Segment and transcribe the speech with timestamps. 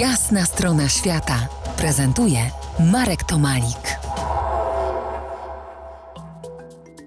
[0.00, 1.48] Jasna strona świata
[1.78, 2.38] prezentuje
[2.92, 3.98] Marek Tomalik.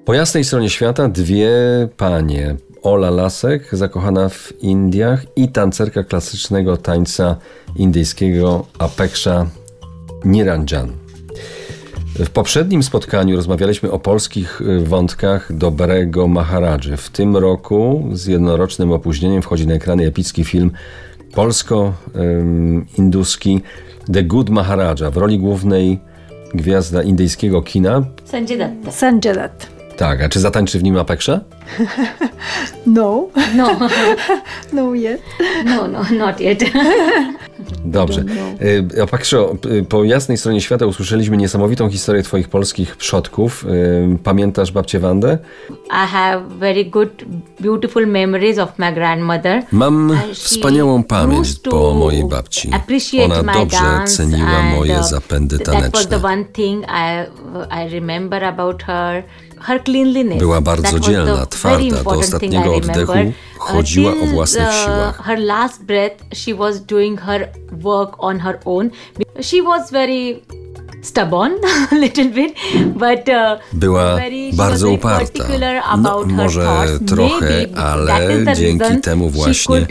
[0.05, 1.51] Po jasnej stronie świata dwie
[1.97, 2.55] panie.
[2.83, 7.35] Ola Lasek, zakochana w Indiach i tancerka klasycznego tańca
[7.75, 9.45] indyjskiego Apeksha
[10.25, 10.91] Niranjan.
[12.15, 16.97] W poprzednim spotkaniu rozmawialiśmy o polskich y, wątkach dobrego Maharadży.
[16.97, 20.71] W tym roku z jednorocznym opóźnieniem wchodzi na ekrany epicki film
[21.35, 23.61] polsko-induski
[24.13, 25.11] The Good Maharaja.
[25.11, 25.99] W roli głównej
[26.53, 28.03] gwiazda indyjskiego kina.
[28.25, 28.91] Sanjay Datta.
[28.91, 29.78] Sanjay Dutt.
[29.99, 31.39] Tak, a czy zatańczy w nim Apeksha?
[32.85, 33.79] No, No,
[34.73, 35.21] no yet.
[35.65, 36.59] no, no, not yet.
[37.85, 38.23] Dobrze.
[38.95, 43.65] Y, Apeksho, y, po jasnej stronie świata usłyszeliśmy niesamowitą historię twoich polskich przodków.
[43.65, 45.37] Y, Pamiętasz babcię Wandę?
[45.89, 47.09] I have very good,
[47.59, 49.63] beautiful memories of my grandmother.
[49.71, 52.71] Mam wspaniałą pamięć used to po mojej babci.
[52.73, 56.27] appreciate Ona my dobrze dance ceniła moje uh, zapędy That was the taneczne.
[56.29, 57.25] one thing I,
[57.85, 59.23] I remember about her.
[60.37, 63.13] Była bardzo dzielna, twarda, do ostatniego oddechu
[63.59, 65.21] Uh, chodziła o własnych the- siłach.
[65.25, 68.89] Her last breath, she was doing her work on her own.
[69.41, 70.41] She was very
[71.01, 71.53] stubborn
[72.03, 72.53] little bit,
[72.93, 74.19] but uh, Była
[74.53, 75.43] bardzo uparta.
[75.97, 79.87] No, może trochę, ale dzięki temu właśnie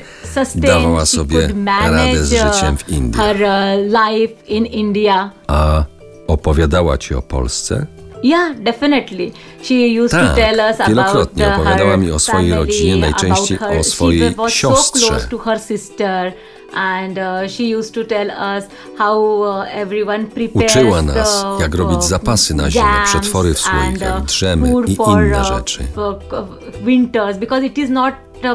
[0.55, 3.27] dawała sobie manage, radę z uh, życiem w Indiach.
[3.27, 5.31] Her uh, life in India.
[5.47, 5.85] A
[6.27, 7.87] opowiadała ci o Polsce?
[8.23, 9.33] Yeah, definitely.
[9.63, 12.67] She used Tak, to tell us about wielokrotnie uh, opowiadała her mi o swojej family,
[12.67, 15.01] rodzinie, najczęściej about her, o swojej she was siostrze.
[15.01, 16.33] so close to her sister
[16.75, 18.65] and uh, she used to tell us
[18.99, 24.19] how uh, everyone prepares Uczyła nas, the, jak robić zapasy na zimę, przetwory w słoikach,
[24.19, 25.85] uh, drzemy i inne uh, rzeczy.
[25.97, 28.15] uh, winters because it is not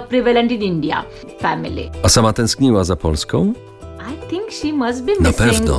[0.09, 1.03] prevalent in India
[1.41, 1.89] family.
[2.03, 3.53] A sama tęskniła za Polską?
[4.09, 5.51] I think she must be Na missing.
[5.51, 5.75] pewno.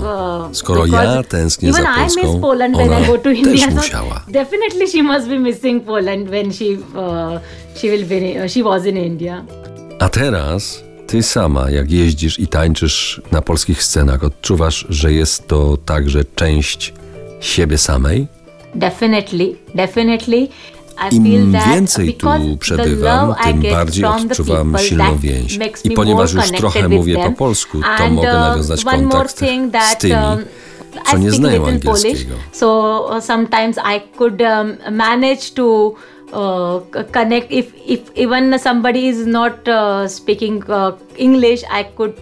[0.49, 3.67] uh, Skoro ja tęsknię za I miss Polską, Poland when ona I go to też
[3.75, 4.21] musiała.
[4.29, 7.41] definitely she must be missing Poland when she uh,
[7.77, 9.45] she will be uh, she was in India.
[9.99, 15.77] A teraz ty sama, jak jeździsz i tańczysz na polskich scenach, odczuwasz, że jest to
[15.85, 16.93] także część
[17.41, 18.27] siebie samej?
[18.75, 20.49] Definitely, definitely.
[21.11, 22.29] Im więcej tu
[22.61, 25.59] przebywam, tym bardziej odczuwam silną więź.
[25.85, 29.35] I ponieważ już trochę mówię po polsku, to mogę uh, nawiązać kontakt z
[29.99, 30.45] tymi, um,
[31.07, 32.35] co nie znają angielskiego.
[32.53, 35.95] so uh, sometimes I could um, manage to
[36.33, 39.53] uh, connect if if even somebody is not
[40.09, 40.65] speaking
[41.17, 42.17] English, I could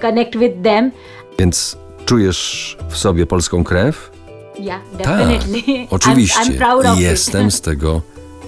[0.00, 0.90] connect with them.
[1.38, 4.17] Więc czujesz w sobie polską krew?
[4.58, 5.20] Yeah, Tak,
[5.90, 6.40] oczywiście.
[6.40, 8.02] I'm, I'm jestem z tego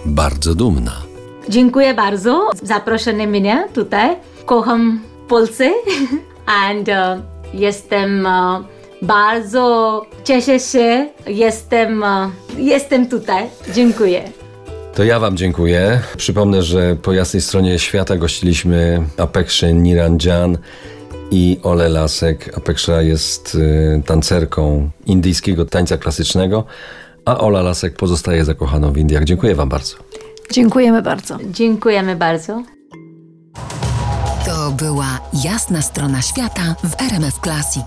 [0.06, 0.92] bardzo dumna.
[1.48, 4.16] Dziękuję bardzo za zaproszenie mnie tutaj.
[4.46, 5.70] Kocham Polsce
[6.64, 6.94] and uh,
[7.54, 8.64] jestem uh,
[9.02, 13.46] bardzo cieszę się, jestem, uh, jestem tutaj.
[13.74, 14.22] Dziękuję.
[14.94, 16.00] To ja Wam dziękuję.
[16.16, 20.58] Przypomnę, że po jasnej stronie świata gościliśmy Apeksze Niranjan
[21.30, 22.58] i Ole Lasek.
[22.58, 26.64] Apeksza jest y, tancerką indyjskiego tańca klasycznego,
[27.24, 29.24] a Ola Lasek pozostaje zakochaną w Indiach.
[29.24, 29.96] Dziękuję Wam bardzo.
[30.52, 31.38] Dziękujemy bardzo.
[31.50, 32.62] Dziękujemy bardzo.
[34.46, 37.86] To była jasna strona świata w RMF Classic.